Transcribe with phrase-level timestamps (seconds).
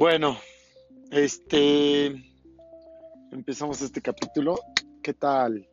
[0.00, 0.38] Bueno,
[1.10, 2.06] este
[3.32, 4.58] empezamos este capítulo.
[5.02, 5.68] ¿Qué tal?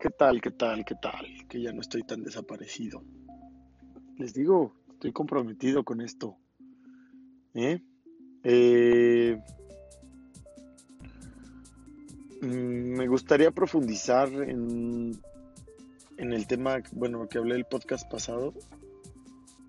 [0.00, 0.40] ¿Qué tal?
[0.40, 0.82] ¿Qué tal?
[0.82, 1.26] ¿Qué tal?
[1.46, 3.04] Que ya no estoy tan desaparecido.
[4.16, 6.38] Les digo, estoy comprometido con esto.
[7.52, 7.82] ¿Eh?
[8.44, 9.38] Eh,
[12.40, 15.20] mm, me gustaría profundizar en,
[16.16, 18.54] en el tema, bueno, que hablé el podcast pasado,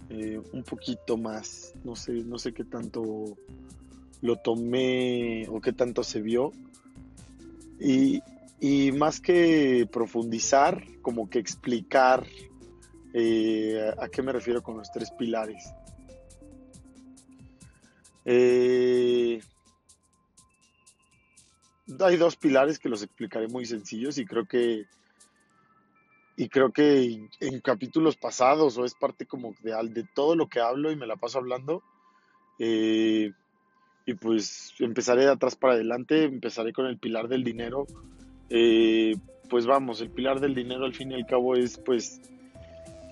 [0.09, 1.73] eh, un poquito más.
[1.83, 3.37] No sé, no sé qué tanto
[4.21, 6.51] lo tomé o qué tanto se vio.
[7.79, 8.21] Y,
[8.93, 12.25] más que profundizar, como que explicar
[13.13, 15.71] eh, a qué me refiero con los tres pilares.
[18.23, 19.39] Eh,
[21.99, 24.87] hay dos pilares que los explicaré muy sencillos y creo que
[26.37, 30.59] y creo que en capítulos pasados o es parte como de, de todo lo que
[30.59, 31.81] hablo y me la paso hablando.
[32.59, 33.31] Eh,
[34.05, 37.87] y pues empezaré de atrás para adelante, empezaré con el pilar del dinero.
[38.49, 39.15] Eh,
[39.49, 42.21] pues vamos, el pilar del dinero al fin y al cabo es pues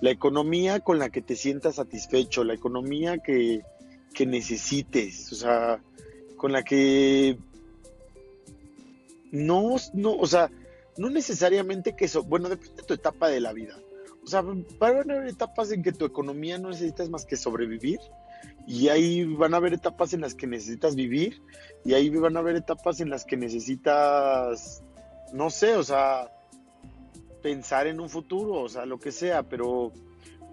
[0.00, 3.62] la economía con la que te sientas satisfecho, la economía que,
[4.12, 5.80] que necesites, o sea,
[6.36, 7.38] con la que
[9.32, 10.50] no, no, o sea,
[10.96, 13.78] no necesariamente que eso, bueno, depende de tu etapa de la vida.
[14.22, 18.00] O sea, van a haber etapas en que tu economía no necesitas más que sobrevivir
[18.66, 21.42] y ahí van a haber etapas en las que necesitas vivir
[21.84, 24.82] y ahí van a haber etapas en las que necesitas,
[25.32, 26.30] no sé, o sea,
[27.42, 29.92] pensar en un futuro, o sea, lo que sea, pero,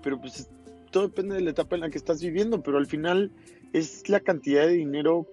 [0.03, 0.49] pero pues
[0.91, 3.31] todo depende de la etapa en la que estás viviendo, pero al final
[3.71, 5.27] es la cantidad de dinero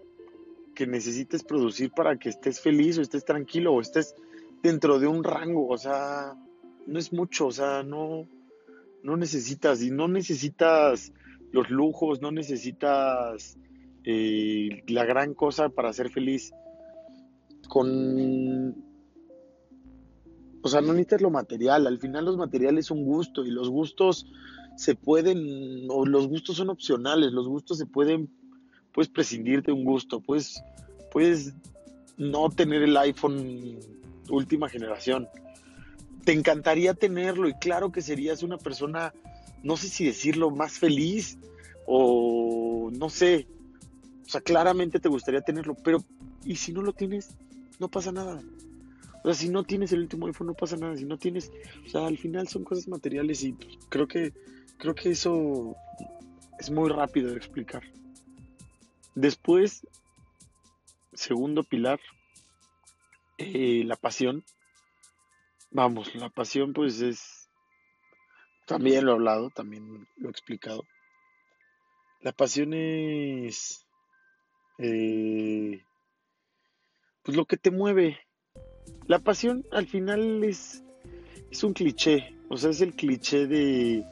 [0.76, 4.14] que necesites producir para que estés feliz o estés tranquilo o estés
[4.62, 6.34] dentro de un rango, o sea,
[6.86, 8.26] no es mucho, o sea, no,
[9.02, 11.12] no necesitas, y no necesitas
[11.52, 13.56] los lujos, no necesitas
[14.04, 16.52] eh, la gran cosa para ser feliz.
[17.68, 18.74] Con,
[20.62, 24.26] o sea, no necesitas lo material, al final los materiales son gusto y los gustos
[24.76, 28.30] se pueden, o los gustos son opcionales, los gustos se pueden,
[28.92, 30.62] puedes prescindir de un gusto, puedes,
[31.10, 31.54] puedes
[32.16, 33.78] no tener el iPhone
[34.28, 35.28] última generación.
[36.24, 39.14] Te encantaría tenerlo y claro que serías una persona,
[39.62, 41.38] no sé si decirlo, más feliz
[41.86, 43.46] o no sé.
[44.26, 46.04] O sea, claramente te gustaría tenerlo, pero
[46.44, 47.30] ¿y si no lo tienes?
[47.78, 48.42] No pasa nada.
[49.24, 50.96] O sea, si no tienes el último iPhone no pasa nada.
[50.96, 51.50] Si no tienes,
[51.86, 53.54] o sea, al final son cosas materiales y
[53.88, 54.32] creo que
[54.78, 55.76] creo que eso
[56.58, 57.82] es muy rápido de explicar.
[59.14, 59.86] Después,
[61.12, 62.00] segundo pilar,
[63.38, 64.44] eh, la pasión.
[65.70, 67.48] Vamos, la pasión pues es,
[68.66, 70.82] también lo he hablado, también lo he explicado.
[72.20, 73.86] La pasión es,
[74.78, 75.82] eh,
[77.22, 78.18] pues lo que te mueve.
[79.06, 80.82] La pasión al final es,
[81.50, 84.04] es un cliché, o sea, es el cliché de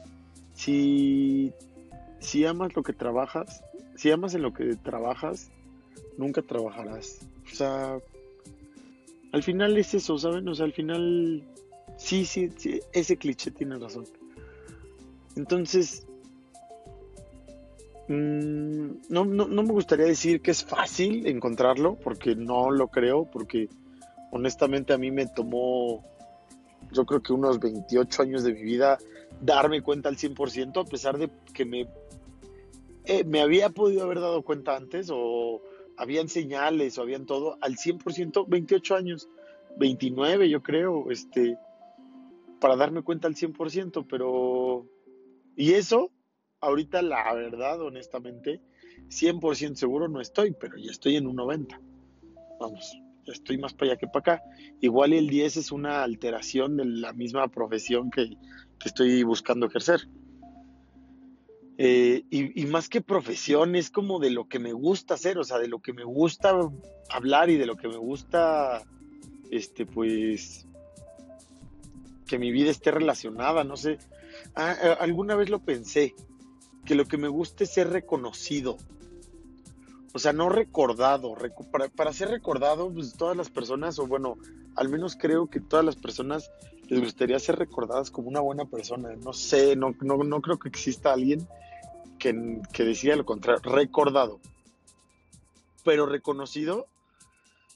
[0.53, 1.53] si,
[2.19, 3.63] si amas lo que trabajas,
[3.95, 5.51] si amas en lo que trabajas,
[6.17, 7.19] nunca trabajarás.
[7.51, 7.99] O sea,
[9.31, 10.47] al final es eso, ¿saben?
[10.47, 11.43] O sea, al final
[11.97, 14.05] sí, sí, sí ese cliché tiene razón.
[15.35, 16.07] Entonces,
[18.07, 23.25] mm, no, no, no me gustaría decir que es fácil encontrarlo, porque no lo creo,
[23.25, 23.69] porque
[24.31, 26.03] honestamente a mí me tomó,
[26.91, 28.97] yo creo que unos 28 años de mi vida
[29.41, 31.87] darme cuenta al 100%, a pesar de que me,
[33.05, 35.61] eh, me había podido haber dado cuenta antes o
[35.97, 39.27] habían señales o habían todo al 100%, 28 años,
[39.77, 41.57] 29 yo creo, este,
[42.59, 44.85] para darme cuenta al 100%, pero...
[45.55, 46.11] Y eso,
[46.61, 48.61] ahorita la verdad, honestamente,
[49.09, 51.81] 100% seguro no estoy, pero ya estoy en un 90.
[52.59, 54.43] Vamos, ya estoy más para allá que para acá.
[54.81, 58.29] Igual el 10 es una alteración de la misma profesión que,
[58.79, 60.07] que estoy buscando ejercer.
[61.79, 65.59] Eh, y, más que profesión, es como de lo que me gusta hacer, o sea,
[65.59, 66.57] de lo que me gusta
[67.09, 68.83] hablar y de lo que me gusta,
[69.51, 70.65] este, pues,
[72.25, 73.99] que mi vida esté relacionada, no sé.
[74.55, 76.15] Ah, eh, alguna vez lo pensé,
[76.83, 78.77] que lo que me gusta es ser reconocido.
[80.13, 81.35] O sea, no recordado.
[81.71, 84.37] para, para, ser recordado, pues todas las personas, o bueno,
[84.77, 86.51] al menos creo que todas las personas
[86.87, 89.09] les gustaría ser recordadas como una buena persona.
[89.15, 91.47] No sé, no, no, no creo que exista alguien
[92.19, 94.39] que, que decía lo contrario, recordado.
[95.83, 96.87] Pero reconocido,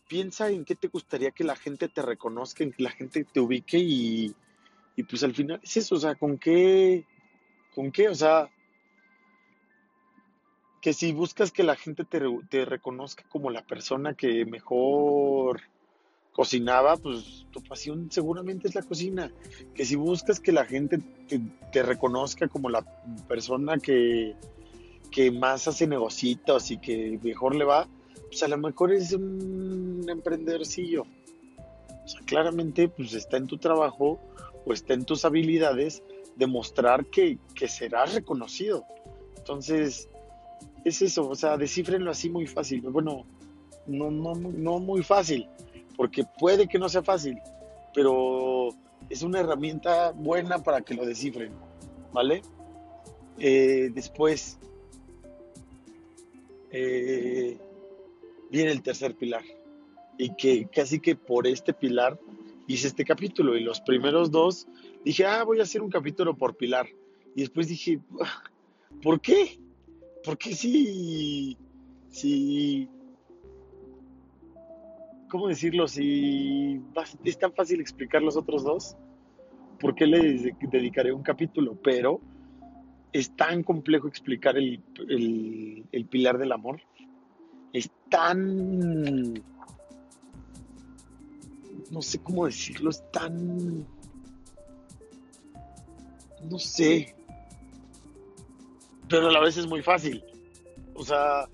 [0.07, 3.39] piensa en qué te gustaría que la gente te reconozca, en que la gente te
[3.39, 4.35] ubique y,
[4.95, 7.05] y pues al final es eso, o sea, con qué,
[7.73, 8.49] con qué, o sea,
[10.81, 15.61] que si buscas que la gente te, te reconozca como la persona que mejor
[16.31, 19.31] cocinaba, pues tu pasión seguramente es la cocina.
[19.73, 20.99] Que si buscas que la gente
[21.71, 22.81] te, reconozca como la
[23.27, 24.35] persona que,
[25.11, 27.87] que, más hace negocios y que mejor le va,
[28.27, 31.03] pues a lo mejor es un emprendedorcillo.
[31.03, 34.19] O sea, claramente pues está en tu trabajo
[34.65, 36.03] o está en tus habilidades
[36.35, 38.85] demostrar que, que serás reconocido.
[39.37, 40.09] Entonces,
[40.85, 42.81] es eso, o sea, descifrenlo así muy fácil.
[42.81, 43.25] Bueno,
[43.87, 45.47] no, no, no muy fácil,
[46.01, 47.37] porque puede que no sea fácil,
[47.93, 48.69] pero
[49.07, 51.53] es una herramienta buena para que lo descifren,
[52.11, 52.41] ¿vale?
[53.37, 54.57] Eh, después
[56.71, 57.55] eh,
[58.49, 59.43] viene el tercer pilar,
[60.17, 62.19] y que casi que por este pilar
[62.65, 64.67] hice este capítulo, y los primeros dos
[65.05, 66.87] dije, ah, voy a hacer un capítulo por pilar,
[67.35, 68.41] y después dije, ah,
[69.03, 69.59] ¿por qué?
[70.23, 71.55] Porque si,
[72.09, 72.89] si
[75.31, 75.87] ¿cómo decirlo?
[75.87, 76.81] Si
[77.23, 78.97] es tan fácil explicar los otros dos,
[79.79, 81.77] ¿por qué le dedicaré un capítulo?
[81.81, 82.19] Pero
[83.13, 84.83] es tan complejo explicar el,
[85.89, 86.81] el pilar del amor.
[87.71, 89.33] Es tan...
[91.89, 93.87] No sé cómo decirlo, es tan...
[96.43, 97.15] No sé.
[99.07, 100.23] Pero a la vez es muy fácil.
[100.93, 101.47] O sea,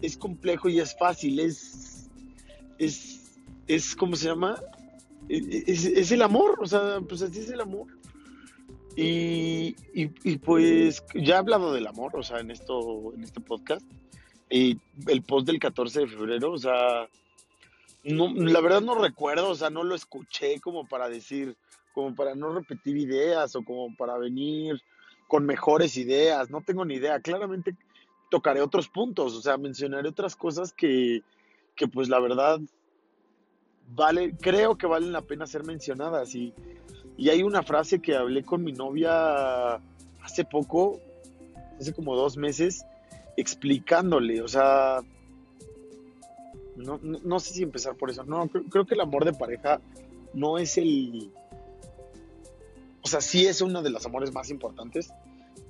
[0.00, 1.89] es complejo y es fácil, es
[2.80, 4.60] es, es ¿cómo se llama?
[5.28, 7.86] Es, el amor, o sea, pues así es el amor.
[8.96, 9.72] Y,
[10.38, 13.84] pues ya he hablado del amor, o sea, en, esto, en este podcast.
[14.50, 17.08] Y el post del 14 de febrero, o sea,
[18.02, 21.56] no, la verdad no recuerdo, o sea, no lo escuché como para decir,
[21.92, 24.82] como para no repetir ideas o como para venir
[25.28, 27.20] con mejores ideas, no tengo ni idea.
[27.20, 27.76] Claramente
[28.30, 31.22] tocaré otros puntos, o sea, mencionaré otras cosas que,
[31.76, 32.60] que pues la verdad
[33.94, 36.34] vale, creo que valen la pena ser mencionadas.
[36.34, 36.54] Y,
[37.16, 39.74] y hay una frase que hablé con mi novia
[40.22, 41.00] hace poco,
[41.78, 42.84] hace como dos meses,
[43.36, 45.00] explicándole, o sea,
[46.76, 48.24] no, sé si empezar por eso.
[48.24, 49.80] No, creo, que el amor de pareja
[50.32, 51.30] no es el...
[53.02, 55.12] O sea, sí es uno de los amores más importantes,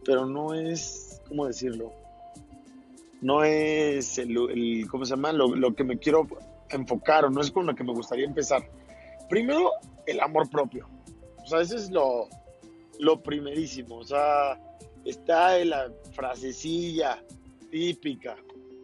[0.05, 1.93] pero no es, ¿cómo decirlo?
[3.21, 5.33] No es el, ¿cómo se llama?
[5.33, 6.27] Lo, que me quiero
[6.71, 8.63] enfocar o no es con lo que me gustaría empezar.
[9.29, 9.73] Primero,
[10.07, 10.89] el amor propio.
[11.43, 12.29] O sea, ese es lo,
[12.99, 13.97] lo primerísimo.
[13.97, 14.59] O sea,
[15.05, 17.23] está en la frasecilla
[17.71, 18.37] típica.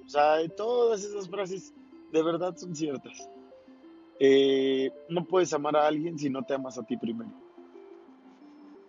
[0.04, 1.72] O sea, todas esas frases
[2.12, 3.28] de verdad son ciertas.
[4.18, 7.30] Eh, no puedes amar a alguien si no te amas a ti primero.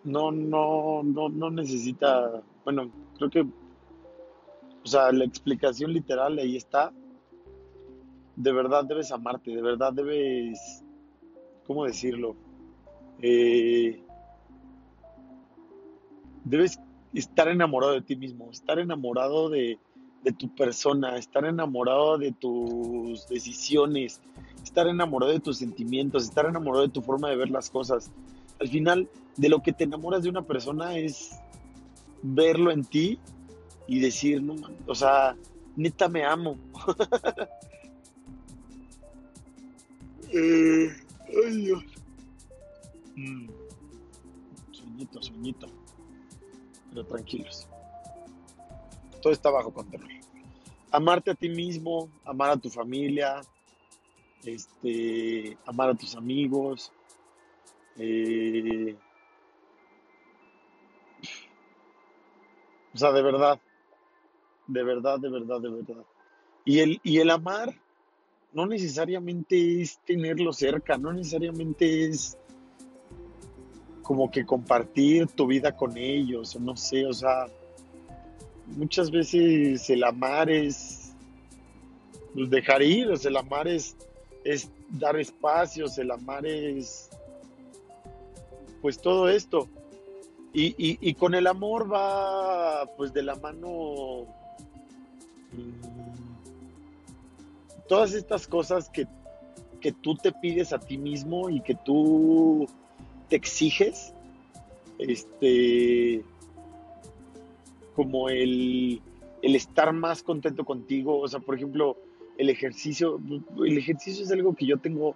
[0.04, 3.46] No, no, no, no necesita, bueno, creo que
[4.88, 6.92] o sea, la explicación literal ahí está.
[8.36, 10.82] De verdad debes amarte, de verdad debes,
[11.66, 12.34] ¿cómo decirlo?
[13.20, 14.02] Eh,
[16.42, 16.80] debes
[17.12, 19.78] estar enamorado de ti mismo, estar enamorado de,
[20.24, 24.22] de tu persona, estar enamorado de tus decisiones,
[24.64, 28.10] estar enamorado de tus sentimientos, estar enamorado de tu forma de ver las cosas.
[28.58, 29.06] Al final,
[29.36, 31.38] de lo que te enamoras de una persona es
[32.22, 33.18] verlo en ti
[33.88, 34.54] y decir, no,
[34.86, 35.36] o sea,
[35.74, 36.56] neta me amo.
[40.32, 40.94] eh,
[41.26, 41.84] ay Dios.
[43.16, 43.48] Mm.
[44.70, 45.66] Sueñito, sueñito.
[46.90, 47.66] Pero tranquilos.
[49.22, 50.06] Todo está bajo control.
[50.90, 53.40] Amarte a ti mismo, amar a tu familia,
[54.44, 56.92] este, amar a tus amigos,
[57.96, 58.96] eh,
[62.94, 63.60] o sea, de verdad,
[64.68, 66.04] de verdad, de verdad, de verdad.
[66.64, 67.74] Y el, y el amar
[68.52, 72.38] no necesariamente es tenerlo cerca, no necesariamente es
[74.02, 77.46] como que compartir tu vida con ellos, o no sé, o sea,
[78.66, 81.12] muchas veces el amar es
[82.34, 83.96] pues, dejar ir, o sea, el amar es,
[84.44, 87.10] es dar espacios, el amar es
[88.80, 89.68] pues todo esto.
[90.52, 94.26] Y, y, y, con el amor va pues de la mano
[97.88, 99.06] todas estas cosas que,
[100.02, 102.68] tú te pides a ti mismo y que tú
[103.28, 104.12] te exiges,
[104.98, 106.22] este,
[107.94, 109.00] como el,
[109.40, 111.96] el estar más contento contigo, o sea, por ejemplo,
[112.36, 113.18] el ejercicio,
[113.64, 115.14] el ejercicio es algo que yo tengo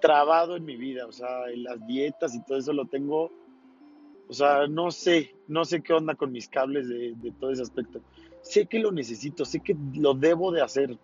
[0.00, 3.30] trabado en mi vida, o sea, en las dietas y todo eso lo tengo
[4.28, 7.62] O sea, no sé, no sé qué onda con mis cables de, de todo ese
[7.62, 8.00] aspecto.
[8.42, 10.98] Sé que lo necesito, sé que lo debo de hacer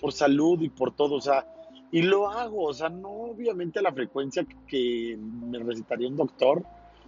[0.00, 1.46] por salud y por todo, o sea,
[1.90, 6.62] y lo hago, o sea, no obviamente a la frecuencia que me recetaría un doctor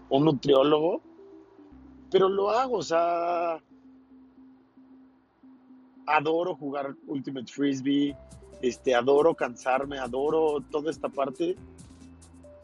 [0.09, 1.03] o un nutriólogo,
[2.11, 3.63] pero lo hago, o sea,
[6.07, 8.17] adoro jugar Ultimate Frisbee,
[8.63, 11.57] este, adoro cansarme, adoro toda esta parte.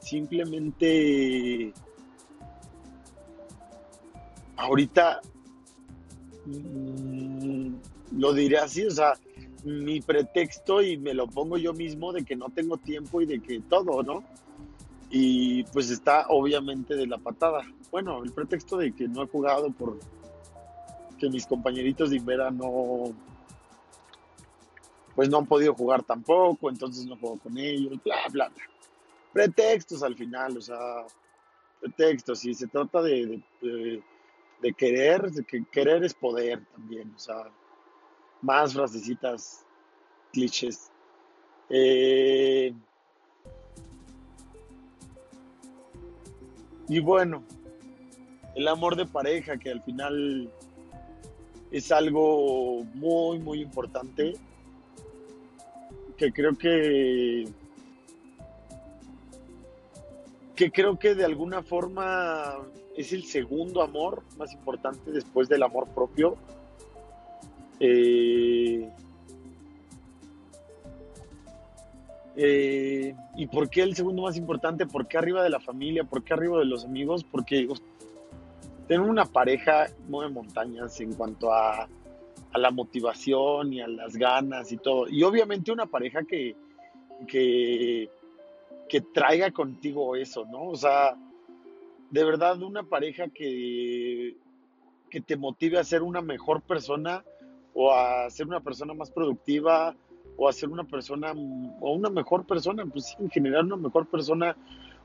[0.01, 1.73] Simplemente
[4.57, 5.21] ahorita
[8.13, 9.15] lo diré así, o sea,
[9.65, 13.41] mi pretexto y me lo pongo yo mismo de que no tengo tiempo y de
[13.41, 14.25] que todo, ¿no?
[15.11, 17.63] Y pues está obviamente de la patada.
[17.91, 19.99] Bueno, el pretexto de que no he jugado por
[21.19, 23.15] que mis compañeritos de Invera no
[25.17, 28.65] pues no han podido jugar tampoco, entonces no juego con ellos, bla, bla, bla.
[29.33, 31.07] Pretextos al final, o sea,
[31.81, 33.43] pretextos, y se trata de,
[34.75, 37.51] querer, de que querer es poder también, o sea,
[38.43, 39.65] más frasecitas,
[40.33, 40.91] clichés.
[41.69, 42.73] Eh,
[46.89, 47.43] y bueno,
[48.55, 50.51] el amor de pareja, que al final
[51.71, 54.35] es algo muy, muy importante
[56.17, 57.47] que creo que
[60.57, 62.57] que creo que de alguna forma
[62.97, 66.37] es el segundo amor más importante después del amor propio.
[67.79, 68.91] Eh,
[72.37, 74.87] eh, ¿Y por qué el segundo más importante?
[74.87, 76.05] ¿Por qué arriba de la familia?
[76.05, 77.23] ¿Por qué arriba de los amigos?
[77.23, 77.69] Porque
[78.89, 81.87] tengo una pareja mueve montañas en cuanto a
[82.57, 85.09] a la motivación y a las ganas y todo.
[85.09, 86.57] Y obviamente una pareja que,
[87.29, 88.09] que,
[88.89, 90.69] que traiga contigo eso, ¿no?
[90.69, 91.17] O sea,
[92.11, 94.37] de verdad una pareja que,
[95.11, 97.25] que te motive a ser una mejor persona
[97.75, 99.97] o a ser una persona más productiva
[100.37, 101.33] o a ser una persona
[101.81, 104.57] o una mejor persona, pues en general una mejor persona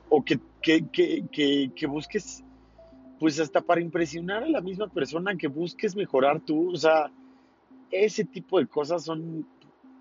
[0.08, 0.86] o que, que,
[1.30, 2.44] que, que, busques
[3.18, 7.10] pues hasta para impresionar a la misma persona que busques mejorar tú, o sea,
[7.90, 9.46] ese tipo de cosas son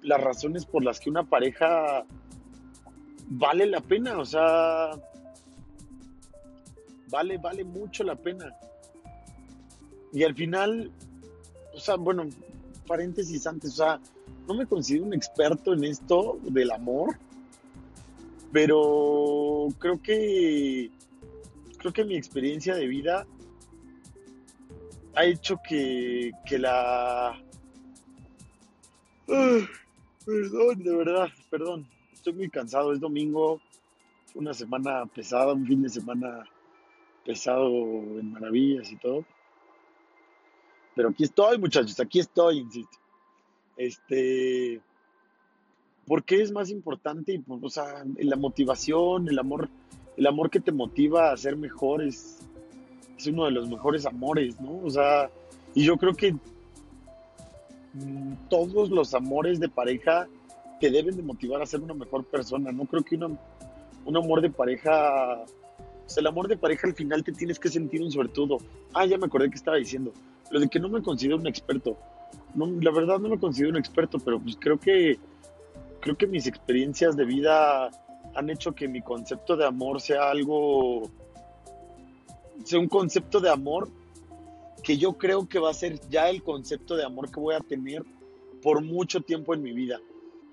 [0.02, 2.06] las razones por las que una pareja
[3.32, 4.92] vale la pena, o sea,
[7.10, 8.54] vale, vale mucho la pena.
[10.12, 10.92] Y al final,
[11.74, 12.28] o sea, bueno,
[12.86, 14.00] paréntesis antes, o sea,
[14.48, 17.18] no me considero un experto en esto del amor,
[18.52, 20.92] pero creo que
[21.78, 23.26] creo que mi experiencia de vida
[25.16, 27.42] ha hecho que, que la
[29.26, 31.88] perdón, de verdad, perdón.
[32.22, 32.94] Estoy muy cansado.
[32.94, 33.60] Es domingo,
[34.36, 36.44] una semana pesada, un fin de semana
[37.26, 39.26] pesado en maravillas y todo.
[40.94, 42.96] Pero aquí estoy, muchachos, aquí estoy, insisto.
[43.76, 44.80] Este,
[46.06, 47.42] ¿por qué es más importante?
[47.44, 49.68] Pues, o sea, la motivación, el amor,
[50.16, 52.38] el amor que te motiva a ser mejor es,
[53.18, 54.80] es uno de los mejores amores, ¿no?
[54.84, 55.32] O sea,
[55.74, 56.36] y yo creo que
[57.94, 60.28] Mm, todos los amores de pareja
[60.82, 62.72] te deben de motivar a ser una mejor persona.
[62.72, 67.32] No creo que un amor de pareja, o el amor de pareja al final te
[67.32, 68.58] tienes que sentir un suertudo.
[68.92, 70.12] Ah, ya me acordé que estaba diciendo.
[70.50, 71.96] Lo de que no me considero un experto.
[72.56, 75.20] La verdad no me considero un experto, pero pues creo que
[76.00, 77.92] creo que mis experiencias de vida
[78.34, 81.04] han hecho que mi concepto de amor sea algo
[82.64, 83.88] sea un concepto de amor
[84.82, 87.60] que yo creo que va a ser ya el concepto de amor que voy a
[87.60, 88.04] tener
[88.64, 90.00] por mucho tiempo en mi vida.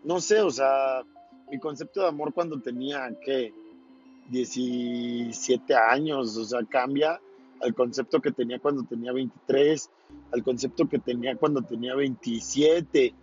[0.05, 1.03] No sé, o sea,
[1.51, 3.53] mi concepto de amor cuando tenía, ¿qué?
[4.31, 7.21] 17 años, o sea, cambia
[7.61, 9.91] al concepto que tenía cuando tenía 23,
[10.33, 13.15] al concepto que tenía cuando tenía 27,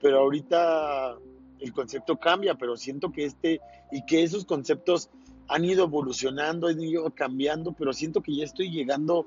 [0.00, 1.16] pero ahorita
[1.60, 3.60] el concepto cambia, pero siento que este
[3.90, 5.10] y que esos conceptos
[5.48, 9.26] han ido evolucionando, han ido cambiando, pero siento que ya estoy llegando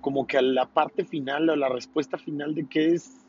[0.00, 3.21] como que a la parte final, a la respuesta final de qué es,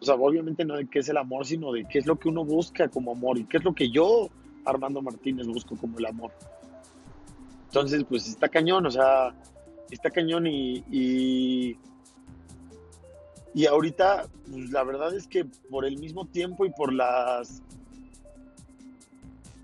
[0.00, 2.28] o sea, obviamente no de qué es el amor, sino de qué es lo que
[2.28, 4.28] uno busca como amor y qué es lo que yo,
[4.64, 6.32] Armando Martínez, busco como el amor.
[7.66, 9.34] Entonces, pues está cañón, o sea,
[9.90, 11.76] está cañón y, y,
[13.54, 17.62] y ahorita, pues, la verdad es que por el mismo tiempo y por las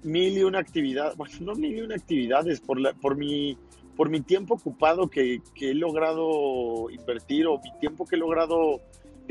[0.02, 3.56] mil y una actividades, bueno, no mil y una actividades, por, la, por mi
[4.00, 8.80] por mi tiempo ocupado que, he logrado invertir o mi tiempo que he logrado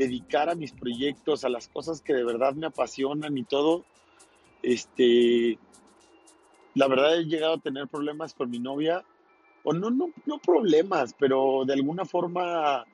[0.00, 3.84] dedicar a mis proyectos, a las cosas que de verdad me apasionan y todo,
[4.62, 5.58] este,
[6.74, 9.04] la verdad he llegado a tener problemas con mi novia
[9.62, 12.86] o no, no, no problemas, pero de alguna forma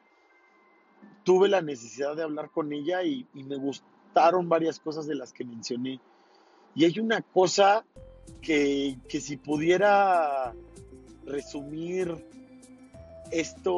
[1.23, 5.45] tuve la necesidad de hablar con ella y, me gustaron varias cosas de las que
[5.45, 6.01] mencioné.
[6.75, 7.85] Y hay una cosa
[8.43, 10.55] que, que si pudiera
[11.25, 12.27] resumir
[13.31, 13.75] esto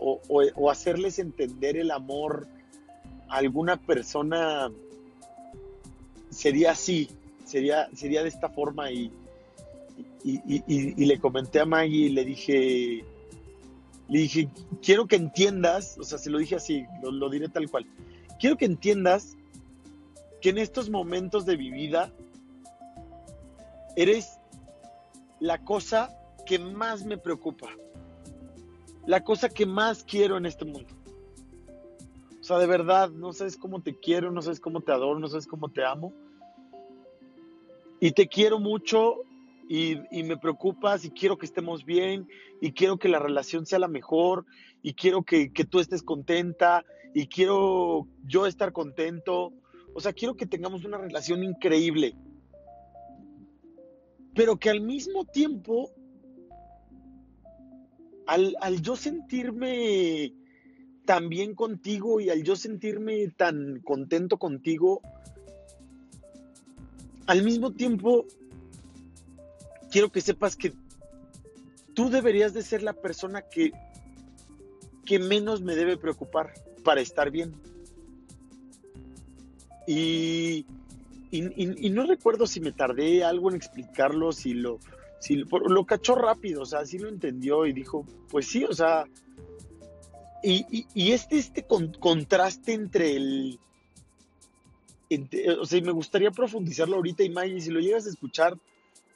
[0.00, 2.46] o, hacerles entender el amor
[3.28, 4.70] a alguna persona,
[6.30, 7.08] sería así,
[7.44, 8.90] sería, sería de esta forma.
[8.92, 9.12] Y,
[10.24, 13.04] y, y, le comenté a Maggie y le dije,
[14.08, 14.48] le dije,
[14.82, 17.86] quiero que entiendas, o sea, se lo dije así, lo, lo diré tal cual,
[18.38, 19.36] quiero que entiendas
[20.40, 22.12] que en estos momentos de mi vida
[23.96, 24.38] eres
[25.40, 26.16] la cosa
[26.46, 27.68] que más me preocupa,
[29.08, 30.94] la cosa que más quiero en este mundo.
[32.42, 35.28] O sea, de verdad, no sabes cómo te quiero, no sabes cómo te adoro, no
[35.28, 36.12] sabes cómo te amo.
[38.00, 39.22] Y te quiero mucho
[39.66, 42.28] y, me preocupas y quiero que estemos bien
[42.60, 44.44] y quiero que la relación sea la mejor
[44.82, 46.84] y quiero que, que tú estés contenta
[47.14, 49.54] y quiero yo estar contento.
[49.94, 52.14] O sea, quiero que tengamos una relación increíble.
[54.34, 55.94] Pero que al mismo tiempo,
[58.28, 60.34] al, al yo sentirme
[61.06, 65.00] tan bien contigo y al yo sentirme tan contento contigo,
[67.26, 68.26] al mismo tiempo
[69.90, 70.74] quiero que sepas que
[71.94, 73.72] tú deberías de ser la persona que,
[75.06, 76.52] que menos me debe preocupar
[76.84, 77.54] para estar bien.
[79.86, 80.66] Y,
[81.30, 84.78] y, no recuerdo si me tardé algo en explicarlo, si lo,
[85.18, 89.04] si lo, cachó rápido, o sea, sí lo entendió y dijo, pues sí, o sea,
[90.42, 93.58] y, y este, este contraste entre el,
[95.60, 98.58] o sea, me gustaría profundizarlo ahorita y Maggie, si lo llegas a escuchar,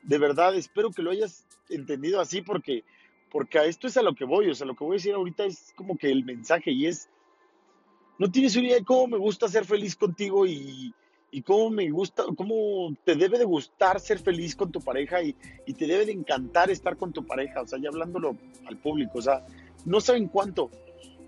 [0.02, 2.84] de verdad, espero que lo hayas entendido así porque,
[3.30, 5.14] porque a esto es a lo que voy, o sea, lo que voy a decir
[5.14, 7.08] ahorita es como que el mensaje y es,
[8.18, 10.94] no tienes una idea de cómo me gusta ser feliz contigo y,
[11.34, 15.34] y cómo me gusta, cómo te debe de gustar ser feliz con tu pareja y,
[15.66, 19.18] y, te debe de encantar estar con tu pareja, o sea, ya hablándolo al público,
[19.18, 19.44] o sea,
[19.86, 20.70] no saben cuánto,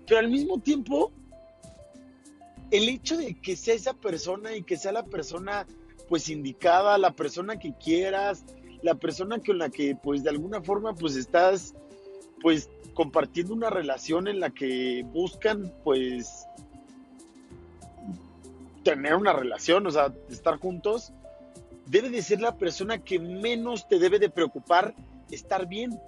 [0.05, 1.11] pero al mismo tiempo,
[2.71, 5.65] el hecho de que sea esa persona y que sea la persona
[6.07, 8.45] pues indicada, la persona que quieras,
[8.83, 11.73] la persona con la que pues de alguna forma pues estás
[12.41, 16.45] pues compartiendo una relación en la que buscan pues
[18.85, 21.11] tener una relación, o sea, estar juntos,
[21.87, 24.95] debe de ser la persona que menos te debe de preocupar
[25.29, 25.99] estar bien.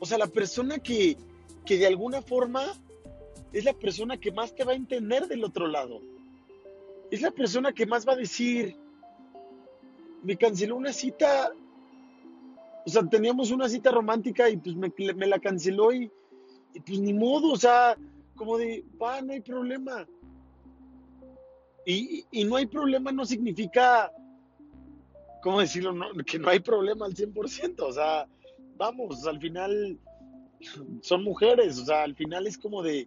[0.00, 1.16] O sea, la persona que,
[1.64, 2.64] que de alguna forma
[3.52, 6.02] es la persona que más te va a entender del otro lado.
[7.10, 8.76] Es la persona que más va a decir,
[10.22, 11.54] me canceló una cita
[12.86, 16.10] o sea, teníamos una cita romántica y pues me, la canceló y,
[16.86, 17.96] pues ni modo, o sea,
[18.36, 20.06] como de, va, no hay problema.
[21.86, 24.10] Y, no hay problema no significa,
[25.42, 25.94] ¿cómo decirlo?
[26.24, 28.26] que no hay problema al 100%, o sea,
[28.76, 29.98] vamos, al final
[31.02, 33.06] son mujeres, o sea, al final es como de,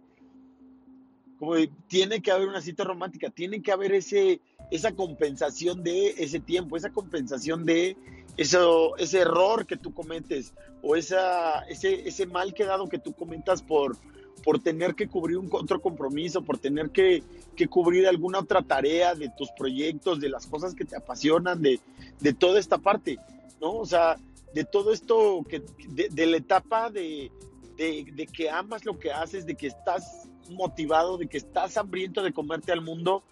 [1.38, 6.10] como de, tiene que haber una cita romántica, tiene que haber ese, esa compensación de
[6.18, 7.96] ese tiempo, esa compensación de
[8.36, 13.62] eso, ese error que tú cometes o esa, ese, ese mal quedado que tú comentas
[13.62, 13.96] por,
[14.44, 17.22] por tener que cubrir un otro compromiso, por tener que,
[17.56, 21.80] que, cubrir alguna otra tarea de tus proyectos, de las cosas que te apasionan, de,
[22.20, 23.18] de toda esta parte,
[23.60, 23.74] ¿no?
[23.74, 24.16] O sea,
[24.54, 27.30] de todo esto, que, de, de la etapa de,
[27.78, 32.32] de, que amas lo que haces, de que estás motivado, de que estás hambriento de
[32.32, 33.22] comerte al mundo,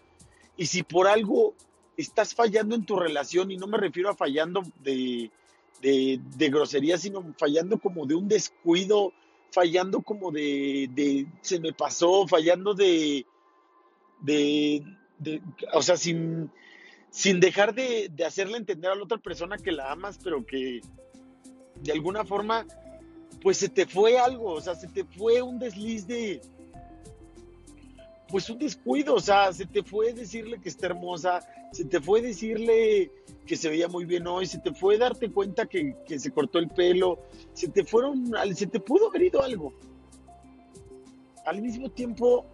[0.57, 1.55] y si por algo
[1.97, 5.31] estás fallando en tu relación, y no me refiero a fallando de,
[5.81, 9.13] de, grosería, sino fallando como de un descuido,
[9.51, 13.27] fallando como de, de se me pasó, fallando de,
[14.21, 14.83] de,
[15.19, 16.51] de o sea, sin,
[17.11, 20.81] sin dejar de, de, hacerle entender a la otra persona que la amas, pero que
[21.77, 22.67] de alguna forma,
[23.43, 26.41] pues se te fue algo, o sea, se te fue un desliz de,
[28.29, 31.41] pues un descuido, o sea, se te fue decirle que está hermosa,
[31.73, 33.11] se te fue decirle
[33.47, 36.69] que se veía muy bien hoy, se te fue darte cuenta que, se cortó el
[36.69, 37.21] pelo,
[37.53, 39.73] se te fueron, se te pudo haber ido algo.
[41.45, 42.45] Al mismo tiempo,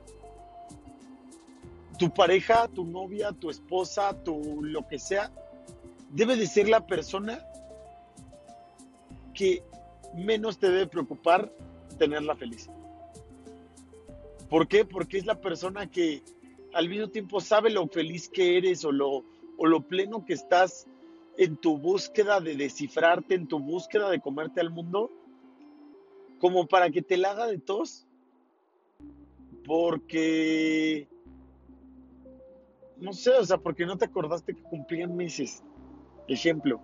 [1.98, 5.32] tu pareja, tu novia, tu esposa, tu lo que sea,
[6.10, 7.46] debe de ser la persona
[9.32, 9.64] que
[10.14, 11.50] menos te debe preocupar
[11.98, 12.68] tenerla feliz.
[14.50, 14.84] ¿Por qué?
[14.84, 16.22] Porque es la persona que
[16.72, 19.24] al mismo tiempo sabe lo feliz que eres o lo,
[19.58, 20.86] o lo pleno que estás
[21.36, 25.10] en tu búsqueda de descifrarte, en tu búsqueda de comerte al mundo.
[26.38, 28.04] como para que te la haga de tos,
[29.64, 31.06] porque,
[32.98, 35.62] no sé, o sea, porque no te acordaste que cumplían meses,
[36.26, 36.80] ejemplo.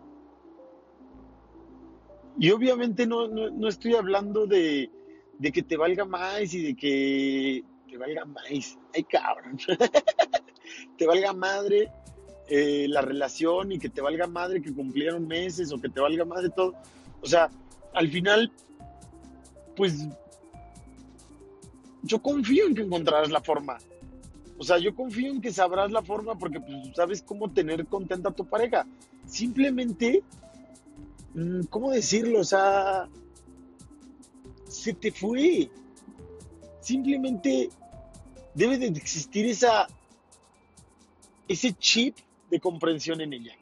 [2.39, 4.91] Y obviamente no, no, estoy hablando de,
[5.39, 8.79] de, que te valga más y de que te valga más.
[8.95, 9.59] Ay, cabrón.
[10.99, 11.91] te valga madre
[12.49, 16.25] eh, la relación y que te valga madre que cumplieron meses o que te valga
[16.25, 16.75] madre todo.
[17.21, 17.51] O sea,
[17.95, 18.53] al final,
[19.77, 20.07] pues
[22.03, 23.79] yo confío en que encontrarás la forma.
[24.59, 28.31] O sea, yo confío en que sabrás la forma porque pues, sabes cómo tener contenta
[28.31, 28.87] a tu pareja.
[29.27, 30.23] Simplemente,
[31.35, 32.41] mm, ¿cómo decirlo?
[32.41, 33.09] O sea,
[34.67, 35.71] se te fue.
[36.81, 37.69] Simplemente
[38.59, 39.87] debe de existir esa,
[41.47, 42.17] ese chip
[42.51, 43.57] de comprensión en ella.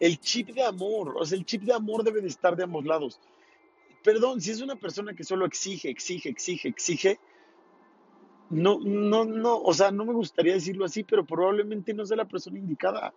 [0.00, 2.84] El chip de amor, o sea, el chip de amor debe de estar de ambos
[2.86, 3.20] lados.
[4.02, 7.20] Perdón, si es una persona que solo exige, exige, exige, exige,
[8.48, 12.28] no, no, no, o sea, no me gustaría decirlo así, pero probablemente no sea la
[12.28, 13.12] persona indicada.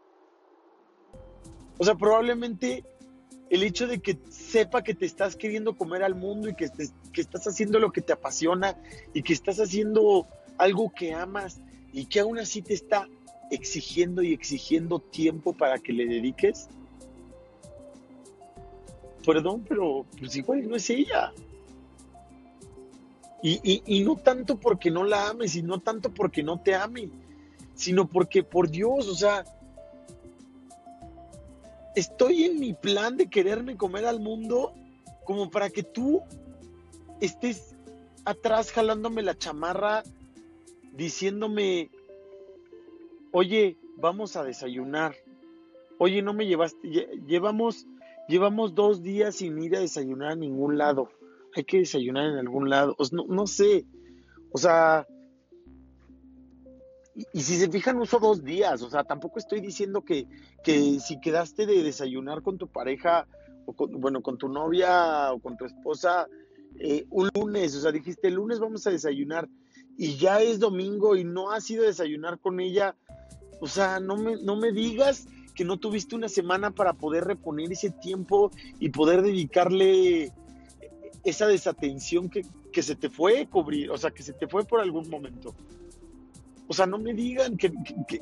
[1.78, 2.84] O sea, probablemente
[3.50, 6.70] el hecho de que sepa que te estás queriendo comer al mundo y que,
[7.14, 8.78] que estás haciendo lo que te apasiona
[9.14, 11.62] y que estás haciendo algo que amas
[11.94, 13.08] y que aún así te está
[13.50, 16.68] exigiendo y exigiendo tiempo para que le dediques,
[19.26, 21.34] perdón, pero pues igual no es ella.
[23.44, 27.10] Y, y, no tanto porque no la ames y no tanto porque no te ame,
[27.76, 29.46] sino porque por Dios, o sea,
[31.98, 34.72] estoy en mi plan de quererme comer al mundo
[35.26, 36.22] como para que tú
[37.20, 37.76] estés
[38.24, 40.04] atrás jalándome la chamarra,
[40.94, 41.90] diciéndome,
[43.32, 45.16] oye, vamos a desayunar.
[45.98, 46.88] Oye, no me llevaste,
[47.26, 47.88] llevamos,
[48.30, 51.10] llevamos dos días sin ir a desayunar a ningún lado.
[51.56, 52.96] Hay que desayunar en algún lado.
[53.12, 53.86] no, no sé.
[54.52, 55.08] O sea,
[57.34, 58.82] y, si se fijan, uso dos días.
[58.82, 60.28] O sea, tampoco estoy diciendo que,
[60.64, 63.28] que si quedaste de desayunar con tu pareja,
[63.66, 66.28] o con, bueno, con tu novia o con tu esposa,
[66.80, 69.50] eh, un lunes, o sea, dijiste, el lunes vamos a desayunar
[69.98, 72.96] y ya es domingo y no has ido a desayunar con ella,
[73.60, 77.72] o sea, no me, no me digas que no tuviste una semana para poder reponer
[77.72, 80.32] ese tiempo y poder dedicarle
[81.26, 82.46] esa desatención que,
[82.80, 85.56] se te fue cubrir, o sea, que se te fue por algún momento.
[86.68, 87.72] O sea, no me digan que,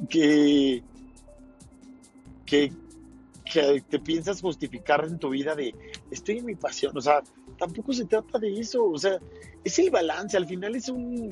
[0.10, 0.84] que,
[2.46, 2.74] que,
[3.44, 5.74] que, te piensas justificar en tu vida de
[6.12, 6.98] estoy en mi pasión.
[6.98, 7.24] O sea,
[7.58, 8.86] tampoco se trata de eso.
[8.86, 9.20] O sea,
[9.64, 10.38] es el balance.
[10.38, 11.30] Al final es un,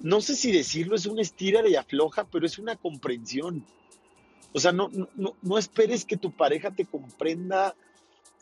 [0.00, 3.64] no sé si decirlo, es una estira de afloja, pero es una comprensión.
[4.52, 7.74] O sea, no, no, no esperes que tu pareja te comprenda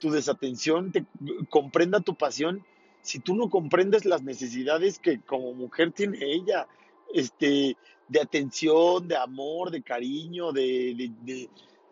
[0.01, 1.05] tu desatención, te
[1.51, 2.65] comprenda tu pasión,
[3.03, 6.67] si tú no comprendes las necesidades que como mujer tiene ella,
[7.15, 7.77] este,
[8.09, 11.11] de atención, de amor, de cariño, de,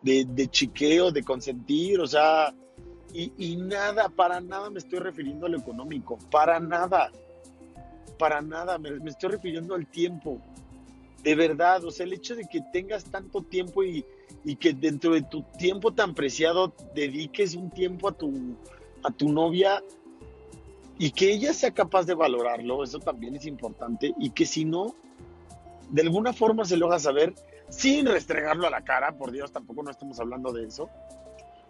[0.01, 2.53] de, de, chiqueo, de consentir, o sea,
[3.13, 7.11] y, y, nada, para nada me estoy refiriendo a lo económico, para nada
[8.17, 10.39] para nada, me, estoy refiriendo al tiempo.
[11.23, 14.05] De verdad, o sea, el hecho de que tengas tanto tiempo y,
[14.59, 18.55] que dentro de tu tiempo tan preciado dediques un tiempo a tu,
[19.03, 19.83] a tu novia
[20.97, 24.95] y que ella sea capaz de valorarlo, eso también es importante, y que si no,
[25.89, 27.33] de alguna forma se lo saber
[27.69, 30.89] sin restregarlo a la cara, por Dios, tampoco no estamos hablando de eso.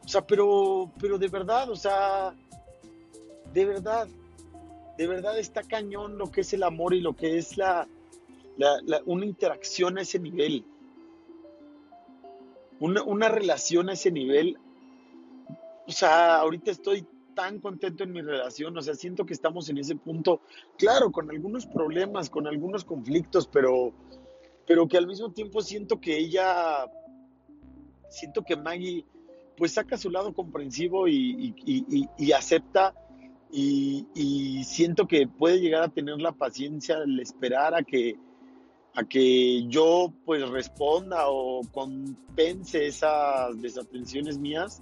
[0.04, 2.34] O sea, pero, pero de verdad, o sea,
[3.54, 4.08] de verdad,
[4.98, 7.88] de verdad está cañón lo que es el amor y lo que es la,
[9.06, 10.64] una interacción a ese nivel.
[12.80, 14.58] Una, una, relación a ese nivel.
[15.88, 19.78] O sea, ahorita estoy tan contento en mi relación, o sea, siento que estamos en
[19.78, 20.42] ese punto,
[20.76, 23.94] claro, con algunos problemas, con algunos conflictos, pero,
[24.66, 26.90] pero que al mismo tiempo siento que ella,
[28.10, 29.06] siento que Maggie,
[29.56, 32.96] pues saca su lado comprensivo y, y, y acepta
[33.52, 38.18] y, siento que puede llegar a tener la paciencia de esperar a que,
[38.96, 44.82] a que yo pues responda o compense esas desatenciones mías.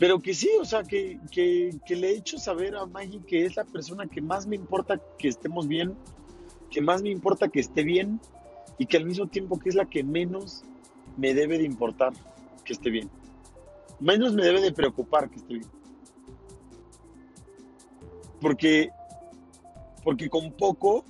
[0.00, 3.54] Pero que sí, o sea, que, que, le he hecho saber a Maggie que es
[3.54, 5.94] la persona que más me importa que estemos bien,
[6.70, 8.18] que más me importa que esté bien
[8.78, 10.64] y que al mismo tiempo que es la que menos
[11.18, 12.14] me debe de importar
[12.64, 13.10] que esté bien.
[14.00, 15.70] Menos me debe de preocupar que esté bien.
[18.40, 18.88] Porque,
[20.02, 21.04] porque con poco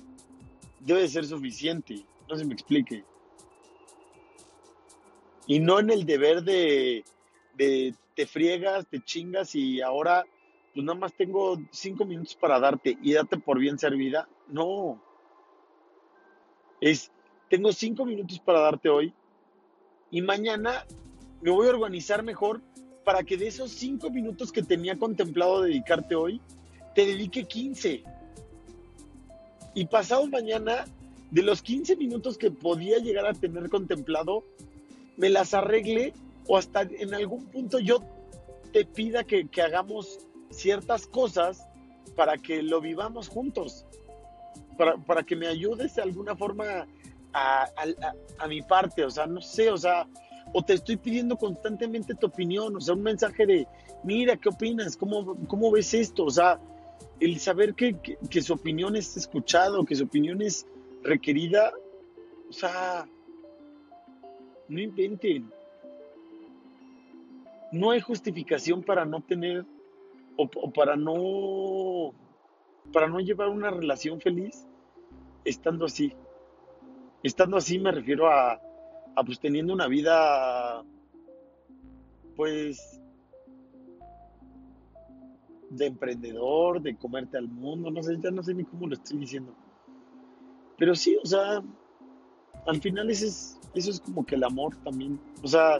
[0.81, 2.05] debe ser suficiente.
[2.29, 3.05] No se me explique.
[5.47, 7.05] Y no en el deber de,
[7.55, 10.27] de te friegas, te chingas y ahora
[10.75, 14.29] pues nada más tengo cinco minutos para darte y date por bien servida.
[14.47, 15.01] No.
[16.79, 17.11] Es,
[17.49, 19.11] tengo cinco minutos para darte hoy
[20.11, 20.85] y mañana
[21.41, 22.61] me voy a organizar mejor
[23.03, 26.39] para que de esos cinco minutos que tenía contemplado dedicarte hoy,
[26.93, 28.03] te dedique 15.
[29.73, 30.85] Y pasado mañana,
[31.31, 34.43] de los 15 minutos que podía llegar a tener contemplado,
[35.17, 36.13] me las arregle
[36.47, 38.03] o hasta en algún punto yo
[38.71, 41.67] te pida que, hagamos ciertas cosas
[42.15, 43.85] para que lo vivamos juntos,
[45.05, 46.87] para, que me ayudes de alguna forma
[47.33, 47.69] a,
[48.39, 50.07] a, mi parte, o sea, no sé, o sea,
[50.53, 53.67] o te estoy pidiendo constantemente tu opinión, o sea, un mensaje de,
[54.03, 54.97] mira, ¿qué opinas?
[54.97, 56.25] ¿Cómo, cómo ves esto?
[56.25, 56.59] O sea,
[57.19, 57.97] el saber que,
[58.29, 60.65] que, su opinión es escuchada, que su opinión es
[61.03, 61.71] requerida,
[62.49, 63.07] o sea,
[64.67, 65.49] no inventen.
[67.71, 69.65] No hay justificación para no tener
[70.37, 72.13] o, para no
[72.91, 74.67] para no llevar una relación feliz
[75.45, 76.13] estando así.
[77.23, 80.83] Estando así me refiero a, a pues teniendo una vida
[82.35, 82.99] pues
[85.69, 89.19] de emprendedor, de comerte al mundo, no sé, ya no sé ni cómo lo estoy
[89.19, 89.53] diciendo.
[90.77, 91.63] Pero sí, o sea,
[92.67, 95.19] al final es, eso es como que el amor también.
[95.41, 95.77] O sea,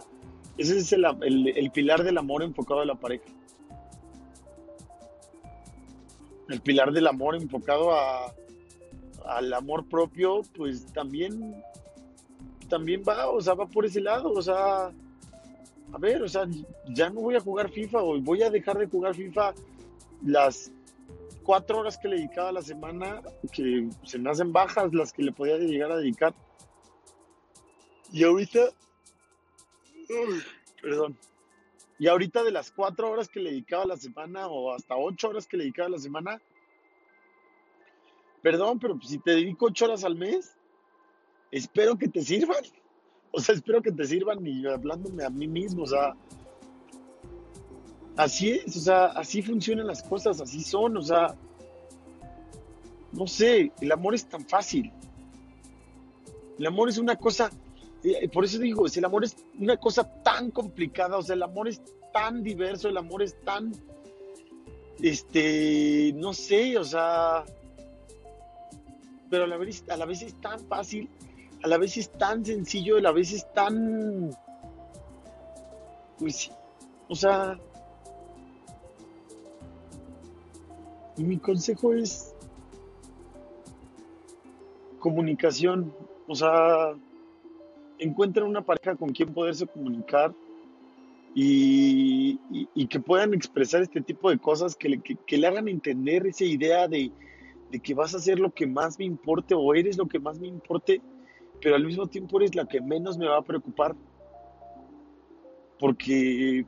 [0.58, 3.24] ese es el, el, pilar del amor enfocado a la pareja.
[6.48, 8.34] El pilar del amor enfocado a,
[9.26, 11.62] al amor propio, pues también,
[12.68, 14.92] también va, o sea, va por ese lado, o sea,
[15.92, 16.46] a ver, o sea,
[16.88, 19.54] ya no voy a jugar FIFA o voy a dejar de jugar FIFA
[20.24, 20.72] las
[21.42, 23.20] cuatro horas que le dedicaba a la semana,
[23.52, 26.34] que se me hacen bajas las que le podía llegar a dedicar.
[28.12, 28.70] Y ahorita,
[30.80, 31.16] perdón,
[31.98, 35.28] y ahorita de las cuatro horas que le dedicaba a la semana o hasta ocho
[35.28, 36.42] horas que le dedicaba a la semana,
[38.42, 40.56] perdón, pero si te dedico ocho horas al mes,
[41.50, 42.64] espero que te sirvan.
[43.30, 46.14] O sea, espero que te sirvan y hablándome a mí mismo, o sea,
[48.16, 51.34] Así es, o sea, así funcionan las cosas, así son, o sea,
[53.12, 54.92] no sé, el amor es tan fácil.
[56.58, 57.50] El amor es una cosa,
[58.32, 61.80] por eso digo, el amor es una cosa tan complicada, o sea, el amor es
[62.12, 63.72] tan diverso, el amor es tan,
[65.00, 67.44] este, no sé, o sea,
[69.30, 71.08] pero a la vez, a la vez es tan fácil,
[71.62, 74.36] a la vez es tan sencillo, a la vez es tan,
[76.18, 76.50] pues,
[77.08, 77.58] o sea,
[81.16, 82.34] mi consejo es
[84.98, 85.92] comunicación.
[86.28, 86.94] O sea,
[88.02, 90.34] encuentren una pareja con quien poderse comunicar
[91.34, 92.38] y,
[92.88, 97.10] que puedan expresar este tipo de cosas, que le, hagan entender esa idea de,
[97.82, 100.48] que vas a hacer lo que más me importe o eres lo que más me
[100.48, 101.00] importe,
[101.60, 103.94] pero al mismo tiempo eres la que menos me va a preocupar.
[105.78, 106.66] Porque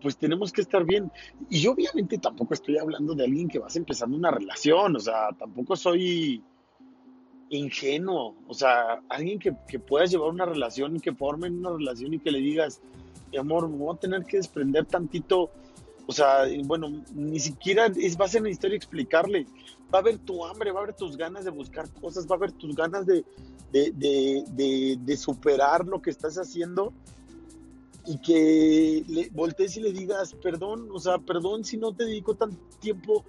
[0.00, 1.12] pues tenemos que estar bien.
[1.50, 5.76] Y obviamente tampoco estoy hablando de alguien que vas empezando una relación, o sea, tampoco
[5.76, 6.42] soy
[7.50, 12.18] ingenuo, o sea, alguien que, que puedas llevar una relación que formen una relación y
[12.18, 12.80] que le digas,
[13.30, 15.50] mi amor, me voy a tener que desprender tantito,
[16.06, 19.46] o sea, bueno, ni siquiera es, va a ser necesario explicarle,
[19.92, 22.38] va a haber tu hambre, va a haber tus ganas de buscar cosas, va a
[22.38, 23.24] haber tus ganas de,
[23.72, 26.92] de, de, de superar lo que estás haciendo.
[28.06, 32.34] Y que le voltees y le digas, perdón, o sea, perdón si no te dedico
[32.34, 33.22] tanto tiempo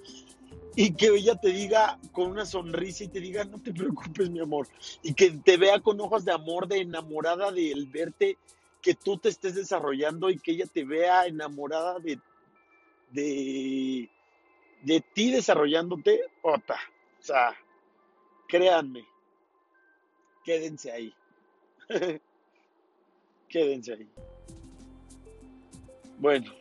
[0.82, 4.39] y que ella te diga con una sonrisa y te diga, no te preocupes, mi
[4.39, 4.65] amor,
[5.04, 8.38] y que te vea con ojos de amor, de enamorada de el verte,
[8.82, 12.18] que tú te estés desarrollando y que ella te vea enamorada de,
[13.12, 14.10] de,
[14.82, 16.80] de ti desarrollándote, ota,
[17.20, 17.54] o sea,
[18.48, 19.04] créanme,
[20.46, 21.13] quédense ahí,
[23.50, 24.10] quédense ahí.
[26.20, 26.54] Bueno,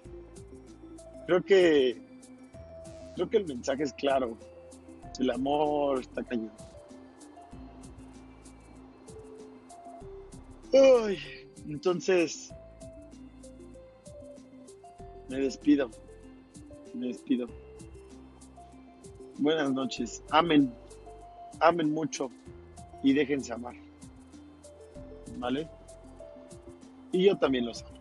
[1.29, 2.08] creo que
[3.19, 4.39] creo que el mensaje es claro.
[5.19, 6.53] El amor está cañón.
[10.73, 11.19] Uy,
[11.67, 12.55] entonces
[15.29, 15.91] me despido.
[16.95, 17.49] Me despido.
[19.39, 20.23] Buenas noches.
[20.31, 20.73] Amen.
[21.59, 22.31] Amen mucho
[23.03, 23.75] y déjense amar.
[25.39, 25.69] ¿Vale?
[27.11, 27.98] Y yo también los amo.